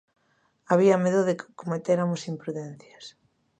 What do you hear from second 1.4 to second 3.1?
cometéramos imprudencias.